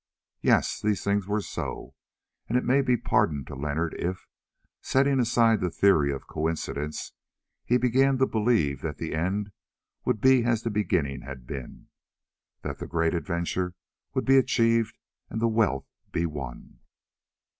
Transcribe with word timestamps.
Yes, 0.41 0.81
these 0.81 1.03
things 1.03 1.27
were 1.27 1.41
so, 1.41 1.93
and 2.49 2.57
it 2.57 2.63
may 2.65 2.81
be 2.81 2.97
pardoned 2.97 3.45
to 3.45 3.55
Leonard 3.55 3.93
if, 3.99 4.25
setting 4.81 5.19
aside 5.19 5.59
the 5.61 5.69
theory 5.69 6.11
of 6.11 6.25
coincidence, 6.25 7.13
he 7.63 7.77
began 7.77 8.17
to 8.17 8.25
believe 8.25 8.81
that 8.81 8.97
the 8.97 9.13
end 9.13 9.51
would 10.03 10.19
be 10.19 10.43
as 10.43 10.63
the 10.63 10.71
beginning 10.71 11.21
had 11.21 11.45
been, 11.45 11.85
that 12.63 12.79
the 12.79 12.87
great 12.87 13.13
adventure 13.13 13.75
would 14.15 14.25
be 14.25 14.37
achieved 14.39 14.97
and 15.29 15.39
the 15.39 15.47
wealth 15.47 15.85
be 16.11 16.25
won. 16.25 16.79